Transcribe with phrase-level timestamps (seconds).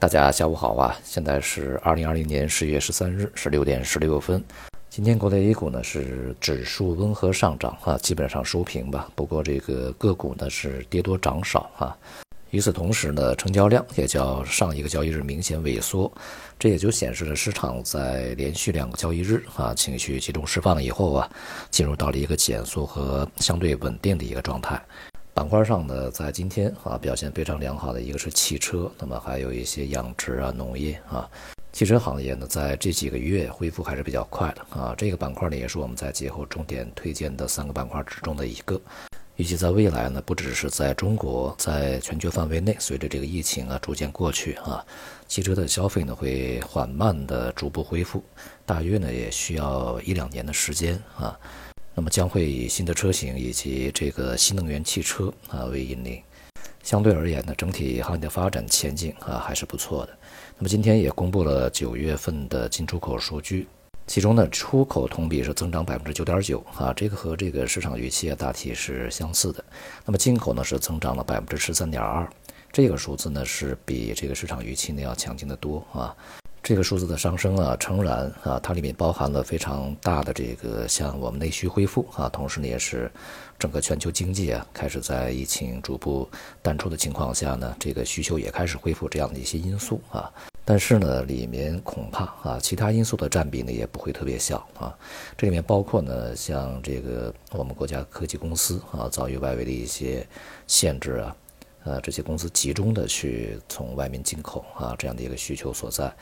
[0.00, 0.96] 大家下午好啊！
[1.04, 4.42] 现在是二零二零年十月十三日十六点十六分。
[4.88, 9.10] 今天国内 A 股呢是指数温和上涨啊，基本上收平吧。
[9.14, 11.94] 不过这个个股呢是跌多涨少啊。
[12.48, 16.10] 与此同时呢，成交量也较上一个交易日明显萎缩，
[16.58, 21.30] 这也就显示了市场在连续两个交易日啊情绪集中释放以后啊，
[21.70, 24.82] 进入到了一个减速和相对稳定的一个状态。
[25.40, 31.26] 板块上呢，在今天啊表现非常良好的一个是汽车，那么还有一些养殖啊、农业啊。
[31.72, 34.94] 汽车行业呢，在这几个月恢复还是比较快的啊。
[34.98, 38.78] 这个板块呢，也是我们在节后重点推荐的三个板块之中的一个。
[39.36, 44.84] 预计在未来呢，不只是在中国，在全球范围内，随着这个疫情啊逐渐过去啊，
[45.26, 48.22] 汽车的消费呢会缓慢的逐步恢复，
[48.66, 51.34] 大约呢也需要一两年的时间啊。
[52.00, 56.22] 那么将会以新的车型以及这个新能源汽车啊为引领，
[56.82, 60.18] 相对而言呢，整体行业的发展前景啊还是不错的。
[60.56, 63.68] 那么今天也公布了九月份的进出口数据，
[64.06, 69.62] 其中呢出口同比是增长百分之九点九啊，这个和这个市场预期啊大体是相似的。
[70.06, 72.26] 那么进口呢是增长了百分之十三点二，
[72.72, 76.16] 这个数字呢是比这个市场预期呢要强劲的多啊。
[76.70, 83.10] 这个数字的上升啊，诚然啊，它里面包含了非常大的这个像我们内需恢复啊，同时呢也是
[83.58, 86.30] 整个全球经济啊开始在疫情逐步
[86.62, 90.32] 淡出的情况下呢，这个需求也开始恢复这样的一些因素啊。
[90.64, 94.96] 但是呢，里面恐怕啊，其他因素的占比呢也不会特别小啊。
[95.36, 100.24] 这里面包括呢，像这个我们国家科技公司啊遭遇外围的一些
[100.68, 101.34] 限制啊。
[101.84, 106.12] 呃，这些公司集中的去从外面进口啊，这样的一个需求所在。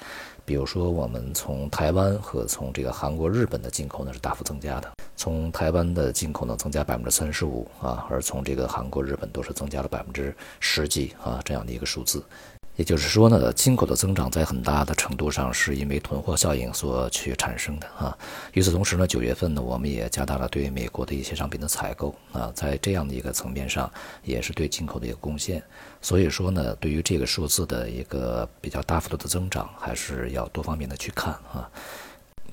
[0.45, 4.91] 比如说，我们从台湾和从这个韩国、日本的进口呢是大幅增加的。
[5.17, 12.23] 从台湾的进口呢增加百分之三十五啊，而从这个韩国、日本都是增加了百分之十几啊，这样的一个数字。
[12.79, 18.17] 也就是说呢，进口的增长在很大的程度上是因为囤货效应所去产生的啊。
[18.53, 25.61] 与此同时呢，九月份呢，我们也加大了对美国的一些商品的采购啊，在这样的一个层面上，也是对进口的一个贡献。
[26.01, 31.69] 所以说呢，对于这个数字的一个比较大幅度的增长，还是要多方面的去看啊，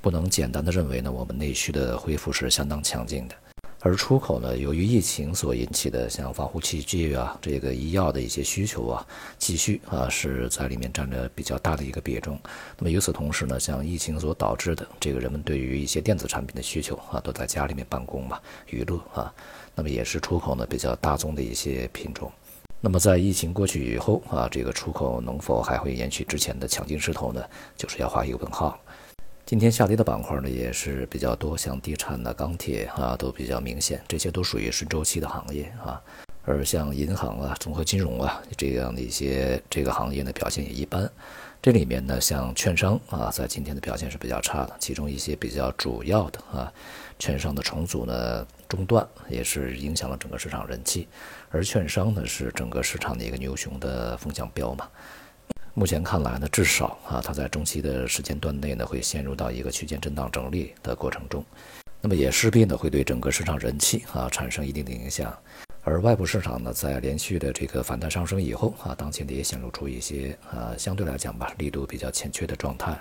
[0.01, 3.35] 不能简单的认为呢，我们内需的恢复是相当强劲的。
[3.85, 9.07] 而出口呢，由于疫情所引起的像防护器具啊，这个医药的一些需求啊，
[9.37, 12.35] 继续啊是在里面占着比较大的一个比重。
[12.79, 18.39] 那么与此同时呢，像疫情所导致的这个人们对于一些电子产品的需求啊，都在家里面办公嘛，
[18.71, 19.31] 娱乐啊，
[19.75, 22.31] 那么也是出口呢比较大宗的一些品种。
[22.81, 27.43] 那么在疫情过去以后啊，这个出口能否还会延续之前的强劲势头呢？
[27.77, 28.79] 就是要画一个问号。
[29.45, 36.01] 今天下跌的板块呢也是比较多，像地产的、钢铁啊都比较明显，这些都属于顺周期的行业啊。
[36.45, 41.07] 而像银行啊、综合金融啊这样的一些这个行业呢表现也一般。
[41.61, 46.73] 这里面呢像券商啊，在今天的表现是比较差的，其中一些比较主要的啊，
[47.19, 51.07] 券商的重组呢中断，也是影响了整个市场人气。
[51.51, 54.89] 而券商呢是整个市场的一个牛熊的风向标嘛。
[55.77, 61.43] 目前看来呢，至少啊，它在中期的时间段内呢，会陷入到一个区间震荡整理的过程中，
[61.99, 65.37] 那么也势必呢会对整个市场人气啊产生一定的影响。
[65.83, 72.97] 而外部市场呢，在连续的这个反弹上升以后啊，当前呢也显露出一些啊相对来讲吧力度比较欠缺的状态。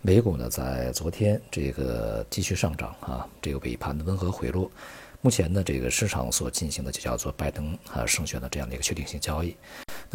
[0.00, 4.70] 美股呢在昨天这个继续上涨啊，这个尾盘的温和回落。
[5.22, 9.56] 目前呢，这个市场所进行的就叫做拜登啊胜选的这样的一个确定性交易。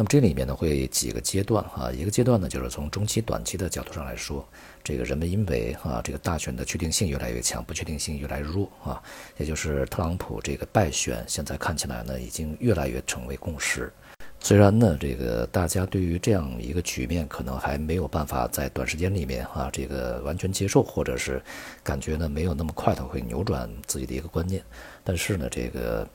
[0.00, 4.48] 那么这里面呢会几个阶段啊，一个阶段呢就是从中期、短期的角度上来说，
[4.84, 9.02] 这个人们因为啊这个大选的确定性越来越强，不确定性越来越弱啊，
[9.38, 13.92] 也就是特朗普这个败选，现在看起来呢已经越来越成为共识。
[14.38, 21.42] 虽然呢这个大家对于这样一个局面可能还没有办法在短时间里面啊这个完全接受，或者是
[21.82, 24.62] 感觉呢没有那么快的会扭转自己的一个观念，
[25.02, 26.08] 但是呢这个。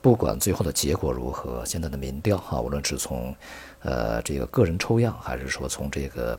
[0.00, 3.34] 不管最后的结果如何，现在的民调啊，无论是从
[3.80, 6.38] 呃这个个人抽样，还是说从这个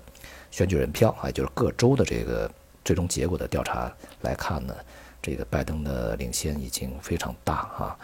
[0.49, 2.49] 选举人票，啊，就是各州的这个
[2.85, 4.73] 最终结果的调查来看呢，
[5.21, 7.97] 这个拜登的领先已经非常大啊。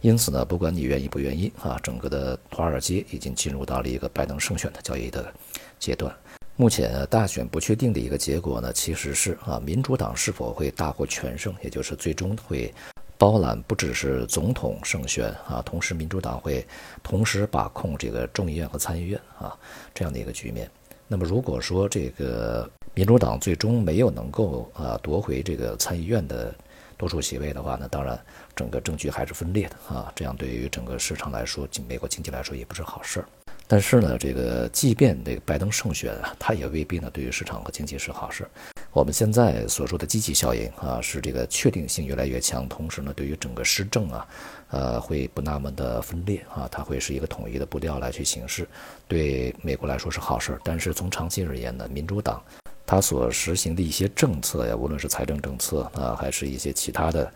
[0.00, 5.32] 因此呢，不管你愿意不愿意啊，整个的华尔街已经进入到了一个拜登胜选的交易的
[5.78, 6.12] 阶段。
[6.56, 12.74] 目前大选不确定的一个结果呢，其实是啊，民主党是否会大获全胜，也就是最终会。
[13.18, 16.64] 包揽不只是总统胜选啊，同时民主党会
[17.02, 19.58] 同时把控这个众议院和参议院啊
[19.92, 20.70] 这样的一个局面。
[21.08, 26.54] 那么如果说这个民主党最终没有能够啊夺回这个参议院的
[26.96, 28.18] 多数席位的话呢，当然
[28.54, 33.26] 整个政局还是分裂的啊，这样对于整个市场来说，美国经济来说也不是好事儿。
[33.70, 38.48] 但是呢，这个即便这个拜登胜选啊，他也未必呢对于市场和经济是好事。
[38.92, 44.26] 我们现在所说的积极效应啊，是这个确定性越来越强，同时呢，对于整个施政啊，
[44.70, 48.66] 呃，会不那么的分裂啊，它会是一个统一的步调来去行事，
[49.06, 50.58] 对美国来说是好事。
[50.64, 52.42] 但是从长期而言呢，民主党
[52.90, 57.30] 它所实行的一些政策呀，无论是财政政策啊，还是一些其他的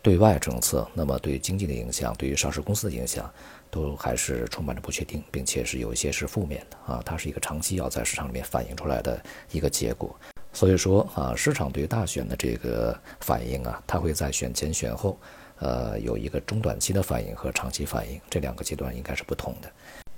[0.00, 3.30] 对外政策，那么对经济的影响，对于上市公司的影响，
[3.70, 9.22] 都还是充满着不确定，并且是有一些是负面的啊，它是一个长期要在市场里面反映出来的
[9.52, 10.18] 一个结果。
[10.54, 15.18] 所以说啊，市场对于大选的这个反应啊，它会在选前选后，
[15.58, 19.70] 呃，有一个中短期的反应和长期反应，这两个阶段应该是不同的。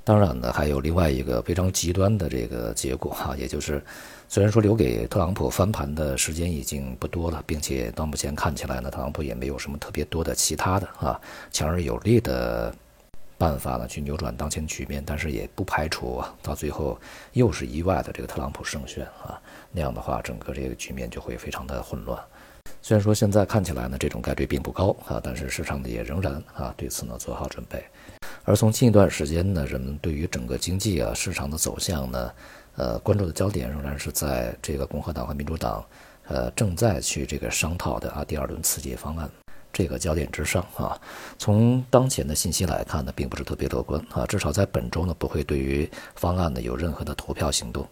[0.09, 3.85] 当然呢，还有另外一个非常极端的这个结果 哈，也就是
[4.27, 11.21] 虽然说留给特朗普翻盘的时间已经不多了，并且到目前看起来呢，特朗普也没有什么特别多的其他的啊
[11.53, 12.75] 强而有力的。
[13.37, 16.99] 办法呢，去扭转当前局面，但是也不排除啊，到最后
[17.35, 19.41] 又是意外的这个特朗普胜选啊，
[19.71, 22.19] 那样的话，整个这个局面就会非常的混乱。
[22.83, 27.85] 虽然说现在看起来呢，这种概率并不高啊，但是市场呢也仍然啊对此呢做好准备。
[28.49, 32.33] 而从近一段时间呢，人们对于整个经济啊市场的走向呢，
[32.77, 35.85] 呃关注的焦点仍然是在这个共和党和民主党
[36.29, 39.29] 呃正在去这个商讨的啊第二轮刺激方案。
[39.71, 40.99] 这个焦点之上啊，
[41.37, 44.25] 从当前的信息来看呢，并不是特别乐观啊。
[44.25, 47.87] 至少在本周呢，不会对于方案呢有任何的投票行动。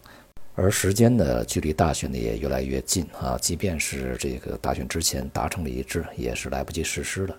[0.55, 3.37] 而时间呢，距离大选呢也越来越近啊。
[3.39, 7.37] 即便是这个大选之前达成了一致，也是来不及实施的。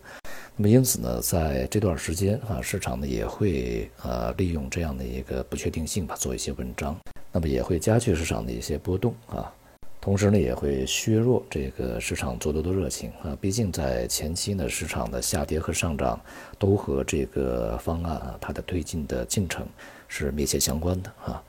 [0.59, 6.97] 那么因此呢，在这段时间啊，市场呢也会呃利用这样的一个不确定性吧，做一些文章，
[7.31, 9.53] 那么也会加剧市场的一些波动啊。
[10.01, 13.37] 同时呢，也会削弱这个市场做多的热情啊。
[13.39, 16.19] 毕竟在前期呢，市场的下跌和上涨
[16.57, 19.63] 都和这个方案啊它的推进的进程
[20.07, 21.43] 是密切相关的啊。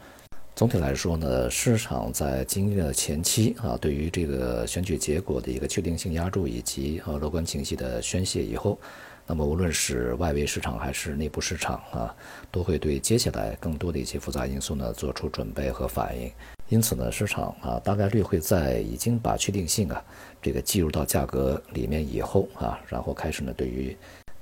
[0.58, 8.76] 总体来说呢，市场在经历了前期啊对于这个选举结果的一个确定性压注以及啊乐观情绪的宣泄以后，
[9.24, 12.12] 那么无论是外围市场还是内部市场啊，
[12.50, 16.28] 都会对接下来更多的一些复杂因素呢做出准备和反应。
[16.68, 20.04] 因此呢，市场啊大概率会在已经把确定性啊
[20.42, 23.96] 这个计入到价格里面以后啊，然后开始呢对于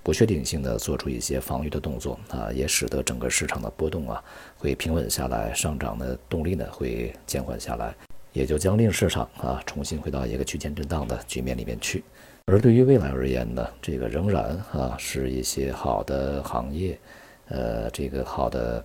[0.07, 4.23] 不确定性的做出一些防御的动作啊，也使得整个市场的波动啊
[4.57, 7.93] 会平稳下来，上涨的动力呢会减缓下来，
[8.33, 12.05] 也就将令市场啊重新回到一个区间震荡的局面里面去。
[12.45, 16.97] 而对于未来而言呢，这个仍然啊是一些好的行业，
[17.49, 18.85] 呃，这个好的。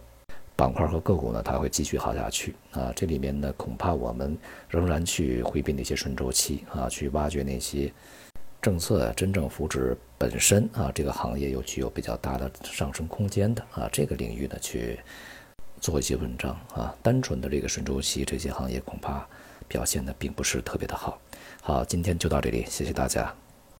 [0.53, 2.93] 板块和个股呢，它会继续好下去啊。
[2.95, 4.37] 这里面呢，恐怕我们
[4.69, 7.91] 仍然去回避那些顺周期啊，去挖掘那些
[8.61, 14.99] 政策真正扶持本身啊，这个行业又具有比较大的上升空间的啊，这个领域呢，去
[15.79, 16.95] 做一些文章啊。
[17.01, 19.27] 单纯的这个顺周期，这些行业恐怕
[19.67, 21.19] 表现的并不是特别的好。
[21.63, 23.33] 好，今天就到这里，谢谢大家。